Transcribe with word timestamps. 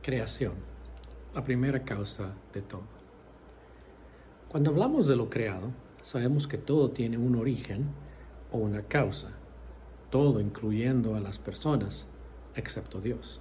Creación, 0.00 0.54
la 1.34 1.44
primera 1.44 1.84
causa 1.84 2.32
de 2.54 2.62
todo. 2.62 2.84
Cuando 4.48 4.70
hablamos 4.70 5.08
de 5.08 5.16
lo 5.16 5.28
creado, 5.28 5.72
sabemos 6.02 6.46
que 6.46 6.56
todo 6.56 6.92
tiene 6.92 7.18
un 7.18 7.34
origen 7.34 7.88
o 8.52 8.58
una 8.58 8.82
causa, 8.82 9.32
todo 10.08 10.40
incluyendo 10.40 11.16
a 11.16 11.20
las 11.20 11.38
personas, 11.38 12.06
excepto 12.54 13.00
Dios. 13.00 13.40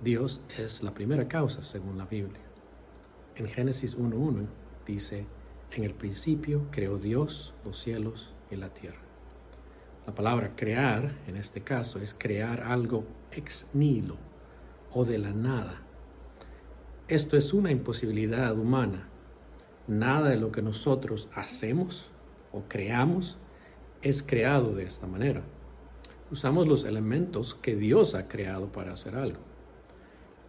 Dios 0.00 0.40
es 0.56 0.82
la 0.82 0.94
primera 0.94 1.26
causa 1.26 1.62
según 1.62 1.98
la 1.98 2.06
Biblia. 2.06 2.40
En 3.34 3.48
Génesis 3.48 3.98
1.1 3.98 4.46
dice, 4.86 5.26
en 5.72 5.84
el 5.84 5.92
principio 5.92 6.68
creó 6.70 6.98
Dios 6.98 7.52
los 7.64 7.78
cielos 7.78 8.32
y 8.50 8.56
la 8.56 8.72
tierra. 8.72 9.02
La 10.06 10.14
palabra 10.14 10.54
crear, 10.54 11.18
en 11.26 11.36
este 11.36 11.62
caso, 11.62 11.98
es 11.98 12.14
crear 12.14 12.60
algo 12.62 13.04
ex 13.32 13.66
nihilo 13.74 14.33
o 14.94 15.04
de 15.04 15.18
la 15.18 15.32
nada. 15.32 15.82
Esto 17.08 17.36
es 17.36 17.52
una 17.52 17.70
imposibilidad 17.70 18.56
humana. 18.56 19.08
Nada 19.86 20.30
de 20.30 20.36
lo 20.36 20.50
que 20.50 20.62
nosotros 20.62 21.28
hacemos 21.34 22.10
o 22.52 22.62
creamos 22.68 23.38
es 24.00 24.22
creado 24.22 24.74
de 24.74 24.84
esta 24.84 25.06
manera. 25.06 25.42
Usamos 26.30 26.66
los 26.66 26.84
elementos 26.84 27.54
que 27.54 27.76
Dios 27.76 28.14
ha 28.14 28.28
creado 28.28 28.72
para 28.72 28.92
hacer 28.92 29.16
algo. 29.16 29.40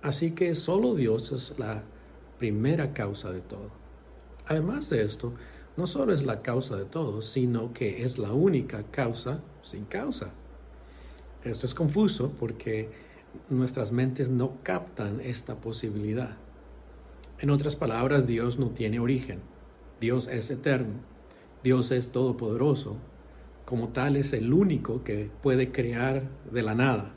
Así 0.02 0.32
que 0.32 0.56
solo 0.56 0.94
Dios 0.94 1.32
es 1.32 1.58
la 1.58 1.84
primera 2.38 2.94
causa 2.94 3.32
de 3.32 3.42
todo. 3.42 3.72
Además 4.46 4.90
de 4.90 5.04
esto, 5.04 5.34
no 5.76 5.88
solo 5.88 6.14
es 6.14 6.24
la 6.24 6.42
causa 6.42 6.78
de 6.78 6.86
todo, 6.86 7.22
sino 7.22 7.74
que 7.74 8.04
es 8.04 8.18
la 8.18 8.32
única 8.32 8.84
causa 8.84 9.42
sin 9.62 9.86
causa. 9.86 10.32
Esto 11.44 11.66
es 11.66 11.74
confuso 11.74 12.32
porque 12.40 12.90
nuestras 13.50 13.92
mentes 13.92 14.30
no 14.30 14.58
captan 14.64 15.20
esta 15.22 15.56
posibilidad. 15.56 16.38
En 17.40 17.50
otras 17.50 17.76
palabras, 17.76 18.28
Dios 18.28 18.60
no 18.60 18.70
tiene 18.70 19.00
origen. 19.00 19.42
Dios 20.00 20.28
es 20.28 20.50
eterno. 20.50 20.96
Dios 21.64 21.92
es 21.92 22.12
todopoderoso. 22.12 22.98
Como 23.66 23.90
tal 23.90 24.16
es 24.16 24.34
el 24.34 24.54
único 24.54 25.04
que 25.04 25.30
puede 25.42 25.72
crear 25.72 26.24
de 26.52 26.62
la 26.62 26.76
nada. 26.76 27.14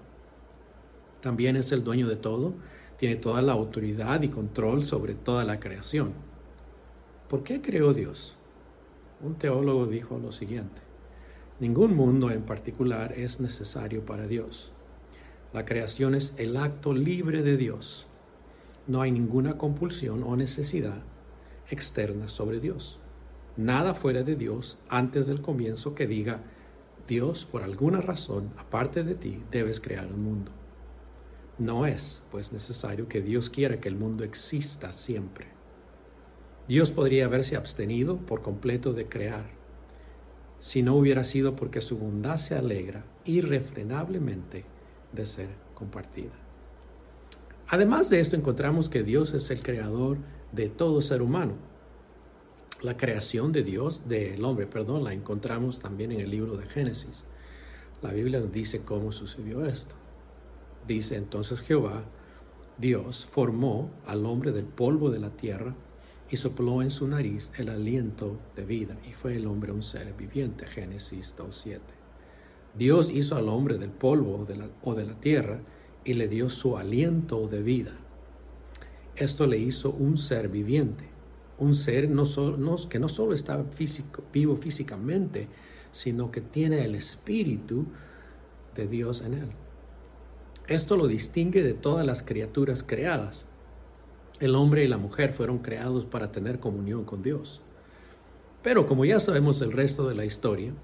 También 1.20 1.56
es 1.56 1.72
el 1.72 1.84
dueño 1.84 2.08
de 2.08 2.16
todo. 2.16 2.54
Tiene 2.96 3.16
toda 3.16 3.42
la 3.42 3.52
autoridad 3.52 4.22
y 4.22 4.28
control 4.28 4.84
sobre 4.84 5.14
toda 5.14 5.44
la 5.44 5.60
creación. 5.60 6.12
¿Por 7.28 7.42
qué 7.42 7.60
creó 7.60 7.92
Dios? 7.92 8.36
Un 9.20 9.34
teólogo 9.34 9.86
dijo 9.86 10.18
lo 10.18 10.32
siguiente. 10.32 10.80
Ningún 11.60 11.94
mundo 11.94 12.30
en 12.30 12.42
particular 12.42 13.12
es 13.12 13.40
necesario 13.40 14.06
para 14.06 14.26
Dios. 14.26 14.72
La 15.54 15.64
creación 15.64 16.14
es 16.14 16.34
el 16.36 16.58
acto 16.58 16.92
libre 16.92 17.42
de 17.42 17.56
Dios. 17.56 18.06
No 18.86 19.00
hay 19.00 19.10
ninguna 19.10 19.56
compulsión 19.56 20.22
o 20.22 20.36
necesidad 20.36 21.02
externa 21.70 22.28
sobre 22.28 22.60
Dios. 22.60 22.98
Nada 23.56 23.94
fuera 23.94 24.22
de 24.22 24.36
Dios 24.36 24.78
antes 24.90 25.26
del 25.26 25.40
comienzo 25.40 25.94
que 25.94 26.06
diga, 26.06 26.42
Dios, 27.06 27.46
por 27.46 27.62
alguna 27.62 28.02
razón, 28.02 28.52
aparte 28.58 29.04
de 29.04 29.14
ti, 29.14 29.42
debes 29.50 29.80
crear 29.80 30.12
un 30.12 30.22
mundo. 30.22 30.52
No 31.56 31.86
es, 31.86 32.22
pues, 32.30 32.52
necesario 32.52 33.08
que 33.08 33.22
Dios 33.22 33.48
quiera 33.48 33.80
que 33.80 33.88
el 33.88 33.96
mundo 33.96 34.24
exista 34.24 34.92
siempre. 34.92 35.46
Dios 36.68 36.90
podría 36.90 37.24
haberse 37.24 37.56
abstenido 37.56 38.18
por 38.18 38.42
completo 38.42 38.92
de 38.92 39.08
crear, 39.08 39.46
si 40.60 40.82
no 40.82 40.94
hubiera 40.94 41.24
sido 41.24 41.56
porque 41.56 41.80
su 41.80 41.96
bondad 41.96 42.36
se 42.36 42.54
alegra 42.54 43.06
irrefrenablemente 43.24 44.66
de 45.12 45.26
ser 45.26 45.48
compartida. 45.74 46.32
Además 47.68 48.08
de 48.10 48.20
esto, 48.20 48.36
encontramos 48.36 48.88
que 48.88 49.02
Dios 49.02 49.34
es 49.34 49.50
el 49.50 49.62
creador 49.62 50.18
de 50.52 50.68
todo 50.68 51.02
ser 51.02 51.22
humano. 51.22 51.54
La 52.82 52.96
creación 52.96 53.52
de 53.52 53.62
Dios, 53.62 54.08
del 54.08 54.44
hombre, 54.44 54.66
perdón, 54.66 55.04
la 55.04 55.12
encontramos 55.12 55.78
también 55.78 56.12
en 56.12 56.20
el 56.20 56.30
libro 56.30 56.56
de 56.56 56.66
Génesis. 56.66 57.24
La 58.00 58.12
Biblia 58.12 58.40
nos 58.40 58.52
dice 58.52 58.82
cómo 58.82 59.12
sucedió 59.12 59.66
esto. 59.66 59.94
Dice 60.86 61.16
entonces 61.16 61.60
Jehová, 61.60 62.04
Dios 62.78 63.26
formó 63.30 63.90
al 64.06 64.24
hombre 64.24 64.52
del 64.52 64.64
polvo 64.64 65.10
de 65.10 65.18
la 65.18 65.30
tierra 65.30 65.74
y 66.30 66.36
sopló 66.36 66.82
en 66.82 66.90
su 66.90 67.08
nariz 67.08 67.50
el 67.56 67.68
aliento 67.68 68.38
de 68.54 68.64
vida, 68.64 68.96
y 69.04 69.12
fue 69.12 69.36
el 69.36 69.46
hombre 69.46 69.72
un 69.72 69.82
ser 69.82 70.12
viviente. 70.14 70.66
Génesis 70.66 71.34
2.7. 71.36 71.97
Dios 72.78 73.10
hizo 73.10 73.34
al 73.34 73.48
hombre 73.48 73.76
del 73.76 73.90
polvo 73.90 74.46
o 74.82 74.94
de 74.94 75.04
la 75.04 75.20
tierra 75.20 75.60
y 76.04 76.14
le 76.14 76.28
dio 76.28 76.48
su 76.48 76.78
aliento 76.78 77.48
de 77.48 77.60
vida. 77.60 77.92
Esto 79.16 79.48
le 79.48 79.58
hizo 79.58 79.90
un 79.90 80.16
ser 80.16 80.48
viviente, 80.48 81.04
un 81.58 81.74
ser 81.74 82.08
no 82.08 82.24
que 82.88 82.98
no 83.00 83.08
solo 83.08 83.34
está 83.34 83.64
vivo 84.32 84.54
físicamente, 84.54 85.48
sino 85.90 86.30
que 86.30 86.40
tiene 86.40 86.84
el 86.84 86.94
espíritu 86.94 87.86
de 88.76 88.86
Dios 88.86 89.22
en 89.22 89.34
él. 89.34 89.48
Esto 90.68 90.96
lo 90.96 91.08
distingue 91.08 91.64
de 91.64 91.74
todas 91.74 92.06
las 92.06 92.22
criaturas 92.22 92.84
creadas. 92.84 93.44
El 94.38 94.54
hombre 94.54 94.84
y 94.84 94.88
la 94.88 94.98
mujer 94.98 95.32
fueron 95.32 95.58
creados 95.58 96.04
para 96.04 96.30
tener 96.30 96.60
comunión 96.60 97.04
con 97.04 97.22
Dios. 97.22 97.60
Pero 98.62 98.86
como 98.86 99.04
ya 99.04 99.18
sabemos 99.18 99.60
el 99.62 99.72
resto 99.72 100.08
de 100.08 100.14
la 100.14 100.24
historia, 100.24 100.74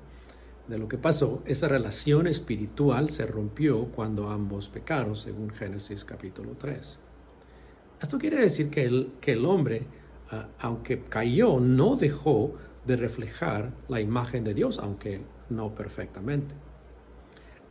de 0.68 0.78
lo 0.78 0.88
que 0.88 0.98
pasó, 0.98 1.42
esa 1.44 1.68
relación 1.68 2.26
espiritual 2.26 3.10
se 3.10 3.26
rompió 3.26 3.86
cuando 3.86 4.30
ambos 4.30 4.70
pecaron, 4.70 5.16
según 5.16 5.50
Génesis 5.50 6.04
capítulo 6.04 6.52
3. 6.58 6.98
Esto 8.00 8.18
quiere 8.18 8.40
decir 8.40 8.70
que 8.70 8.84
el, 8.84 9.12
que 9.20 9.32
el 9.32 9.44
hombre, 9.44 9.86
ah, 10.30 10.48
aunque 10.58 11.02
cayó, 11.02 11.60
no 11.60 11.96
dejó 11.96 12.54
de 12.86 12.96
reflejar 12.96 13.72
la 13.88 14.00
imagen 14.00 14.44
de 14.44 14.54
Dios, 14.54 14.78
aunque 14.78 15.22
no 15.50 15.74
perfectamente. 15.74 16.54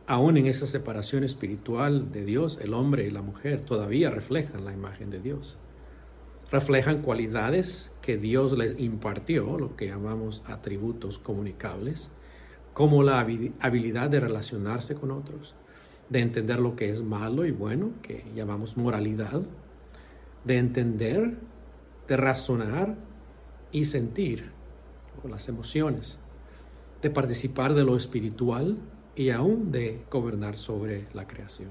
Aún 0.06 0.36
en 0.36 0.46
esa 0.46 0.66
separación 0.66 1.24
espiritual 1.24 2.12
de 2.12 2.24
Dios, 2.24 2.58
el 2.62 2.74
hombre 2.74 3.06
y 3.06 3.10
la 3.10 3.22
mujer 3.22 3.62
todavía 3.62 4.10
reflejan 4.10 4.64
la 4.64 4.72
imagen 4.72 5.10
de 5.10 5.20
Dios. 5.20 5.56
Reflejan 6.50 7.00
cualidades 7.00 7.90
que 8.02 8.18
Dios 8.18 8.56
les 8.56 8.78
impartió, 8.78 9.58
lo 9.58 9.76
que 9.76 9.86
llamamos 9.86 10.42
atributos 10.46 11.18
comunicables, 11.18 12.10
como 12.74 13.04
la 13.04 13.20
habilidad 13.20 14.10
de 14.10 14.20
relacionarse 14.20 14.96
con 14.96 15.12
otros, 15.12 15.54
de 16.10 16.20
entender 16.20 16.58
lo 16.58 16.74
que 16.74 16.90
es 16.90 17.02
malo 17.02 17.46
y 17.46 17.52
bueno, 17.52 17.92
que 18.02 18.24
llamamos 18.34 18.76
moralidad, 18.76 19.42
de 20.44 20.58
entender, 20.58 21.38
de 22.08 22.16
razonar 22.16 22.96
y 23.70 23.84
sentir 23.84 24.50
con 25.22 25.30
las 25.30 25.48
emociones, 25.48 26.18
de 27.00 27.10
participar 27.10 27.74
de 27.74 27.84
lo 27.84 27.96
espiritual 27.96 28.76
y 29.14 29.30
aún 29.30 29.70
de 29.70 30.04
gobernar 30.10 30.58
sobre 30.58 31.06
la 31.14 31.28
creación. 31.28 31.70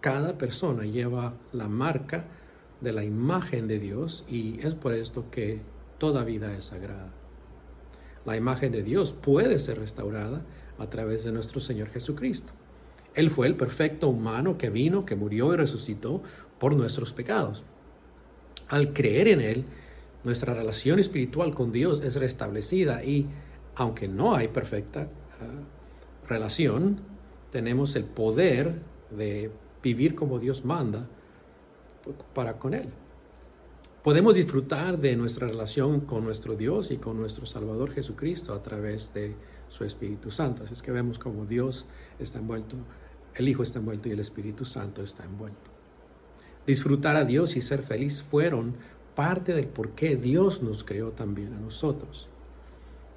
Cada 0.00 0.38
persona 0.38 0.84
lleva 0.84 1.34
la 1.52 1.66
marca 1.66 2.26
de 2.80 2.92
la 2.92 3.02
imagen 3.02 3.66
de 3.66 3.80
Dios 3.80 4.24
y 4.28 4.60
es 4.64 4.74
por 4.74 4.92
esto 4.92 5.30
que 5.30 5.62
toda 5.98 6.22
vida 6.22 6.56
es 6.56 6.66
sagrada. 6.66 7.23
La 8.24 8.36
imagen 8.36 8.72
de 8.72 8.82
Dios 8.82 9.12
puede 9.12 9.58
ser 9.58 9.78
restaurada 9.78 10.42
a 10.78 10.88
través 10.88 11.24
de 11.24 11.32
nuestro 11.32 11.60
Señor 11.60 11.88
Jesucristo. 11.90 12.52
Él 13.14 13.30
fue 13.30 13.46
el 13.46 13.54
perfecto 13.54 14.08
humano 14.08 14.58
que 14.58 14.70
vino, 14.70 15.04
que 15.04 15.14
murió 15.14 15.52
y 15.54 15.56
resucitó 15.56 16.22
por 16.58 16.74
nuestros 16.74 17.12
pecados. 17.12 17.64
Al 18.68 18.92
creer 18.92 19.28
en 19.28 19.40
Él, 19.40 19.64
nuestra 20.24 20.54
relación 20.54 20.98
espiritual 20.98 21.54
con 21.54 21.70
Dios 21.70 22.00
es 22.02 22.16
restablecida 22.16 23.04
y 23.04 23.26
aunque 23.76 24.08
no 24.08 24.34
hay 24.34 24.48
perfecta 24.48 25.08
ah, 25.40 26.28
relación, 26.28 27.00
tenemos 27.50 27.94
el 27.94 28.04
poder 28.04 28.80
de 29.10 29.50
vivir 29.82 30.14
como 30.14 30.38
Dios 30.38 30.64
manda 30.64 31.06
para 32.32 32.58
con 32.58 32.74
Él. 32.74 32.88
Podemos 34.04 34.34
disfrutar 34.34 34.98
de 34.98 35.16
nuestra 35.16 35.48
relación 35.48 36.00
con 36.00 36.24
nuestro 36.24 36.56
Dios 36.56 36.90
y 36.90 36.98
con 36.98 37.16
nuestro 37.16 37.46
Salvador 37.46 37.90
Jesucristo 37.90 38.52
a 38.52 38.62
través 38.62 39.14
de 39.14 39.34
su 39.70 39.82
Espíritu 39.82 40.30
Santo. 40.30 40.62
Así 40.62 40.74
es 40.74 40.82
que 40.82 40.92
vemos 40.92 41.18
como 41.18 41.46
Dios 41.46 41.86
está 42.18 42.38
envuelto, 42.38 42.76
el 43.34 43.48
Hijo 43.48 43.62
está 43.62 43.78
envuelto 43.78 44.10
y 44.10 44.12
el 44.12 44.20
Espíritu 44.20 44.66
Santo 44.66 45.02
está 45.02 45.24
envuelto. 45.24 45.70
Disfrutar 46.66 47.16
a 47.16 47.24
Dios 47.24 47.56
y 47.56 47.62
ser 47.62 47.82
feliz 47.82 48.22
fueron 48.22 48.76
parte 49.14 49.54
del 49.54 49.68
por 49.68 49.92
qué 49.92 50.16
Dios 50.16 50.62
nos 50.62 50.84
creó 50.84 51.12
también 51.12 51.54
a 51.54 51.60
nosotros. 51.60 52.28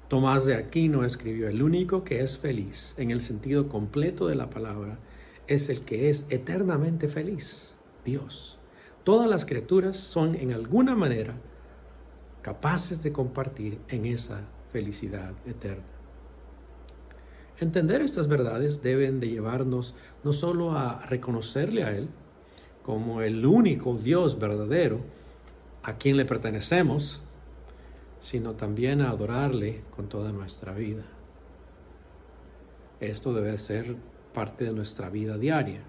Tomás 0.08 0.46
de 0.46 0.54
Aquino 0.54 1.04
escribió, 1.04 1.50
el 1.50 1.62
único 1.62 2.02
que 2.02 2.22
es 2.22 2.38
feliz 2.38 2.94
en 2.96 3.10
el 3.10 3.20
sentido 3.20 3.68
completo 3.68 4.26
de 4.26 4.36
la 4.36 4.48
palabra 4.48 4.98
es 5.48 5.68
el 5.68 5.84
que 5.84 6.08
es 6.08 6.24
eternamente 6.30 7.08
feliz, 7.08 7.74
Dios. 8.06 8.57
Todas 9.04 9.28
las 9.28 9.44
criaturas 9.44 9.96
son 9.96 10.34
en 10.34 10.52
alguna 10.52 10.94
manera 10.94 11.34
capaces 12.42 13.02
de 13.02 13.12
compartir 13.12 13.78
en 13.88 14.04
esa 14.04 14.40
felicidad 14.72 15.32
eterna. 15.46 15.84
Entender 17.60 18.02
estas 18.02 18.28
verdades 18.28 18.82
deben 18.82 19.18
de 19.18 19.28
llevarnos 19.28 19.94
no 20.22 20.32
solo 20.32 20.72
a 20.72 21.00
reconocerle 21.06 21.82
a 21.82 21.96
Él 21.96 22.08
como 22.82 23.20
el 23.20 23.44
único 23.44 23.96
Dios 23.96 24.38
verdadero 24.38 25.00
a 25.82 25.98
quien 25.98 26.16
le 26.16 26.24
pertenecemos, 26.24 27.20
sino 28.20 28.54
también 28.54 29.00
a 29.00 29.10
adorarle 29.10 29.82
con 29.94 30.08
toda 30.08 30.32
nuestra 30.32 30.72
vida. 30.72 31.04
Esto 33.00 33.32
debe 33.32 33.58
ser 33.58 33.96
parte 34.32 34.64
de 34.64 34.72
nuestra 34.72 35.10
vida 35.10 35.36
diaria. 35.38 35.82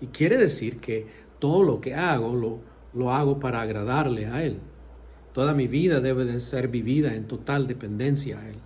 Y 0.00 0.08
quiere 0.08 0.36
decir 0.36 0.80
que 0.80 1.06
todo 1.38 1.62
lo 1.62 1.80
que 1.80 1.94
hago 1.94 2.34
lo, 2.34 2.60
lo 2.94 3.12
hago 3.12 3.38
para 3.38 3.60
agradarle 3.60 4.26
a 4.26 4.44
Él. 4.44 4.58
Toda 5.32 5.52
mi 5.52 5.68
vida 5.68 6.00
debe 6.00 6.24
de 6.24 6.40
ser 6.40 6.68
vivida 6.68 7.14
en 7.14 7.26
total 7.26 7.66
dependencia 7.66 8.40
a 8.40 8.48
Él, 8.48 8.56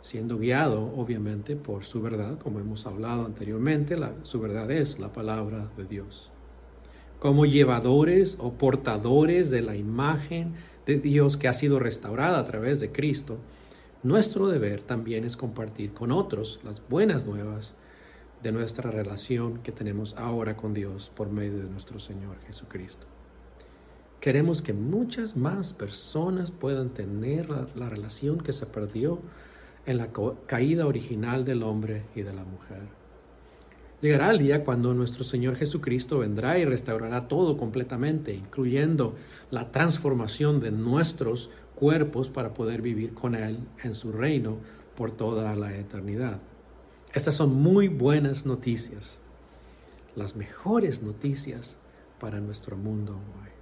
siendo 0.00 0.38
guiado 0.38 0.92
obviamente 0.96 1.56
por 1.56 1.84
su 1.84 2.00
verdad, 2.00 2.38
como 2.38 2.58
hemos 2.58 2.86
hablado 2.86 3.26
anteriormente, 3.26 3.96
la, 3.96 4.14
su 4.22 4.40
verdad 4.40 4.70
es 4.70 4.98
la 4.98 5.12
palabra 5.12 5.68
de 5.76 5.84
Dios. 5.84 6.30
Como 7.18 7.44
llevadores 7.46 8.38
o 8.40 8.52
portadores 8.54 9.50
de 9.50 9.62
la 9.62 9.76
imagen 9.76 10.54
de 10.86 10.98
Dios 10.98 11.36
que 11.36 11.48
ha 11.48 11.52
sido 11.52 11.78
restaurada 11.78 12.38
a 12.38 12.44
través 12.44 12.80
de 12.80 12.90
Cristo, 12.90 13.38
nuestro 14.02 14.48
deber 14.48 14.82
también 14.82 15.24
es 15.24 15.36
compartir 15.36 15.92
con 15.92 16.12
otros 16.12 16.60
las 16.64 16.86
buenas 16.88 17.24
nuevas 17.24 17.74
de 18.44 18.52
nuestra 18.52 18.90
relación 18.90 19.58
que 19.62 19.72
tenemos 19.72 20.14
ahora 20.18 20.54
con 20.54 20.74
Dios 20.74 21.10
por 21.16 21.30
medio 21.30 21.56
de 21.56 21.70
nuestro 21.70 21.98
Señor 21.98 22.36
Jesucristo. 22.46 23.06
Queremos 24.20 24.60
que 24.60 24.74
muchas 24.74 25.34
más 25.34 25.72
personas 25.72 26.50
puedan 26.50 26.90
tener 26.90 27.48
la, 27.48 27.88
relación 27.88 28.38
que 28.38 28.52
se 28.52 28.66
perdió 28.66 29.18
en 29.86 29.96
la 29.96 30.10
caída 30.46 30.86
original 30.86 31.46
del 31.46 31.62
hombre 31.62 32.04
y 32.14 32.20
de 32.20 32.34
la 32.34 32.44
mujer. 32.44 32.82
Llegará 34.02 34.30
el 34.30 34.38
día 34.38 34.62
cuando 34.62 34.92
nuestro 34.92 35.24
Señor 35.24 35.56
Jesucristo 35.56 36.18
vendrá 36.18 36.58
y 36.58 36.66
restaurará 36.66 37.28
todo 37.28 37.56
completamente, 37.56 38.34
incluyendo 38.34 39.14
la 39.50 39.70
transformación 39.70 40.60
de 40.60 40.70
nuestros 40.70 41.48
cuerpos 41.74 42.28
para 42.28 42.52
poder 42.52 42.82
vivir 42.82 43.14
con 43.14 43.34
Él 43.34 43.58
en 43.82 43.94
su 43.94 44.12
reino 44.12 44.58
por 44.94 45.12
toda 45.12 45.56
la 45.56 45.74
eternidad. 45.74 46.40
Estas 47.14 47.36
son 47.36 47.54
muy 47.54 47.86
buenas 47.86 48.44
noticias, 48.44 49.18
las 50.16 50.34
mejores 50.34 51.00
noticias 51.00 51.76
para 52.18 52.40
nuestro 52.40 52.76
mundo 52.76 53.14
hoy. 53.14 53.53